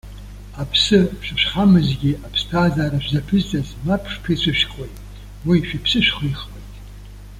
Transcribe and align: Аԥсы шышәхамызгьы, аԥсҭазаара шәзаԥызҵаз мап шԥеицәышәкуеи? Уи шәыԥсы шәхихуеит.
Аԥсы 0.61 0.99
шышәхамызгьы, 1.25 2.11
аԥсҭазаара 2.25 3.03
шәзаԥызҵаз 3.03 3.67
мап 3.85 4.03
шԥеицәышәкуеи? 4.13 4.91
Уи 5.47 5.57
шәыԥсы 5.67 5.99
шәхихуеит. 6.05 6.73